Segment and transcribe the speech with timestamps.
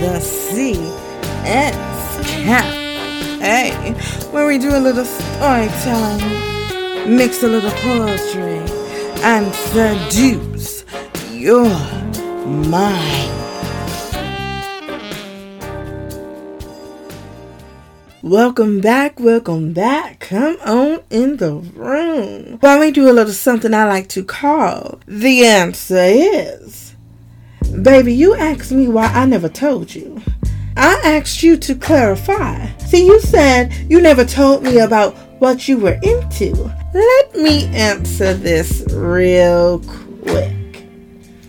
[0.00, 1.74] the CS
[2.44, 3.70] Cafe,
[4.30, 8.58] where we do a little storytelling, mix a little poetry,
[9.22, 10.84] and seduce
[11.32, 11.66] your
[12.46, 13.32] mind.
[18.22, 20.18] Welcome back, welcome back.
[20.20, 22.58] Come on in the room.
[22.60, 26.95] While we do a little something I like to call the answer is.
[27.82, 30.20] Baby, you asked me why I never told you.
[30.76, 32.68] I asked you to clarify.
[32.78, 36.54] See, you said you never told me about what you were into.
[36.94, 39.80] Let me answer this real
[40.22, 40.54] quick.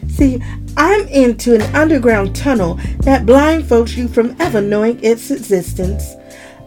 [0.09, 0.41] See,
[0.75, 6.15] I'm into an underground tunnel that blindfolds you from ever knowing its existence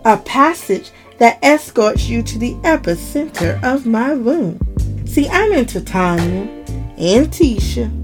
[0.04, 4.58] a passage that escorts you to the epicenter of my room.
[5.06, 6.48] See, I'm into Tanya
[6.96, 7.99] and Tisha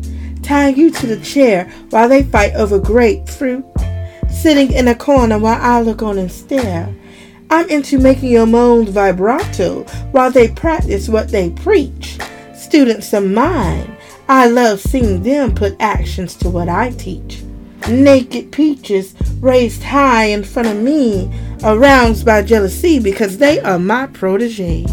[0.47, 3.64] tying you to the chair while they fight over grapefruit,
[4.30, 6.94] sitting in a corner while I look on and stare.
[7.50, 12.19] I'm into making your moans vibrato while they practice what they preach.
[12.55, 13.97] Students of mine,
[14.28, 17.42] I love seeing them put actions to what I teach.
[17.88, 21.31] Naked peaches raised high in front of me
[21.64, 24.91] aroused by jealousy because they are my proteges.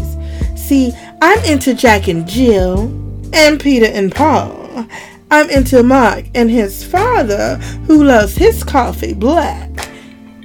[0.56, 2.86] See, I'm into Jack and Jill,
[3.32, 4.86] and Peter and Paul.
[5.30, 9.88] I'm into Mark and his father, who loves his coffee black.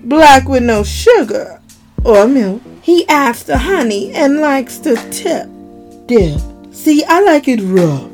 [0.04, 1.62] Black with no sugar
[2.04, 2.62] or milk.
[2.82, 5.48] He adds the honey and likes to tip.
[6.08, 6.40] Dip.
[6.72, 8.10] See, I like it rough.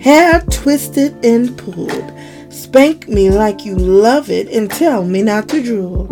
[0.00, 2.12] Hair twisted and pulled.
[2.50, 6.06] Spank me like you love it and tell me not to drool.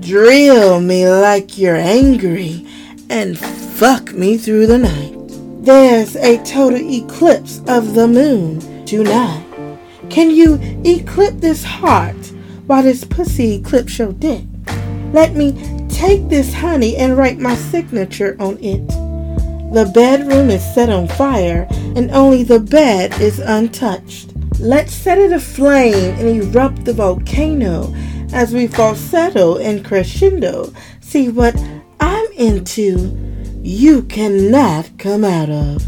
[0.00, 2.66] Drill me like you're angry
[3.10, 5.14] and fuck me through the night.
[5.62, 9.46] There's a total eclipse of the moon tonight.
[10.10, 12.16] Can you eclipse this heart
[12.66, 14.42] while this pussy eclipse your dick?
[15.12, 15.52] Let me
[15.88, 18.84] take this honey and write my signature on it.
[19.72, 24.32] The bedroom is set on fire and only the bed is untouched.
[24.58, 27.94] Let's set it aflame and erupt the volcano
[28.32, 31.56] as we falsetto and crescendo, see what
[32.00, 33.16] I'm into,
[33.62, 35.84] you cannot come out of.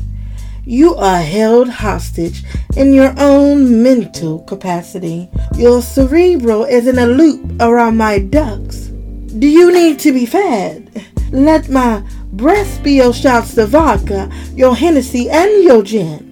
[0.65, 2.45] You are held hostage
[2.77, 5.29] in your own mental capacity.
[5.57, 8.87] Your cerebral is in a loop around my ducts.
[8.87, 11.05] Do you need to be fed?
[11.33, 16.31] Let my breast be your shots of vodka, your Hennessy, and your gin.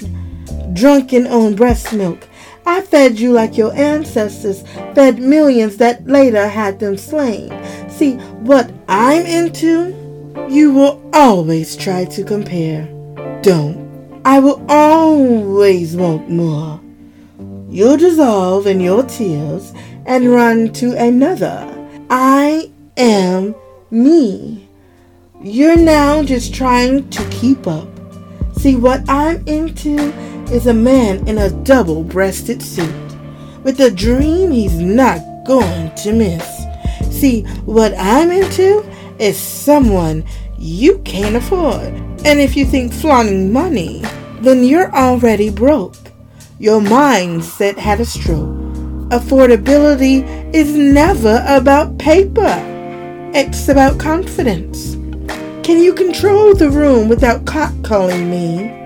[0.75, 2.29] Drunken on breast milk,
[2.65, 4.63] I fed you like your ancestors
[4.95, 7.51] fed millions that later had them slain.
[7.89, 8.15] See,
[8.45, 9.93] what I'm into,
[10.49, 12.87] you will always try to compare.
[13.43, 13.90] Don't.
[14.25, 16.81] I will always want more.
[17.71, 19.73] You'll dissolve in your tears
[20.05, 21.67] and run to another.
[22.11, 23.55] I am
[23.91, 24.69] me.
[25.43, 27.89] You're now just trying to keep up.
[28.59, 29.97] See, what I'm into
[30.53, 32.95] is a man in a double breasted suit
[33.63, 36.67] with a dream he's not going to miss.
[37.11, 38.85] See, what I'm into
[39.19, 40.25] is someone
[40.61, 41.95] you can't afford.
[42.27, 44.03] And if you think flaunting money,
[44.41, 45.97] then you're already broke.
[46.59, 48.59] Your mindset had a stroke.
[49.09, 52.63] Affordability is never about paper.
[53.35, 54.97] It's about confidence.
[55.67, 58.77] Can you control the room without catcalling me?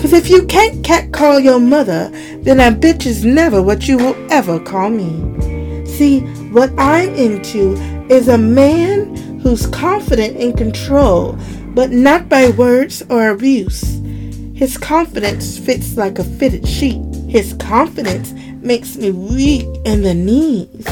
[0.00, 2.10] Cause if you can't catcall your mother,
[2.42, 5.84] then a bitch is never what you will ever call me.
[5.84, 6.20] See,
[6.52, 7.72] what I'm into
[8.08, 14.00] is a man who's confident in control, but not by words or abuse.
[14.56, 17.00] His confidence fits like a fitted sheet.
[17.28, 20.84] His confidence makes me weak in the knees,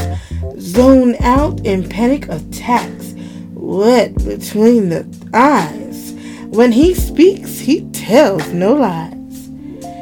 [0.57, 3.13] zone out in panic attacks,
[3.51, 6.13] wet between the eyes.
[6.45, 9.49] When he speaks, he tells no lies.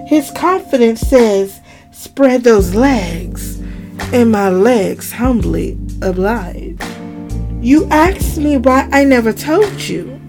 [0.05, 1.59] His confidence says,
[1.91, 3.57] Spread those legs,
[4.13, 6.72] and my legs humbly oblige.
[7.63, 10.19] You asked me why I never told you.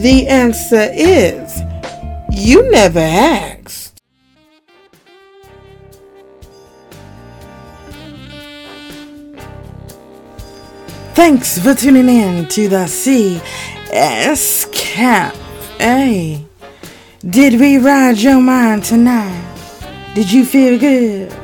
[0.00, 1.60] The answer is,
[2.32, 4.00] You never asked.
[11.12, 16.42] Thanks for tuning in to the CS Cafe.
[17.28, 19.44] Did we ride your mind tonight?
[20.14, 21.43] Did you feel good?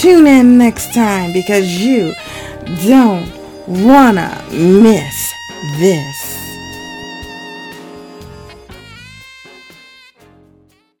[0.00, 2.14] Tune in next time because you
[2.84, 3.30] don't
[3.68, 5.32] wanna miss
[5.78, 6.43] this.